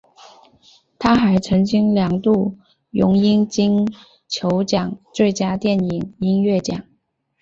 [0.97, 2.57] 他还曾经两度
[2.89, 3.87] 荣膺金
[4.27, 6.83] 球奖最佳电影音乐奖。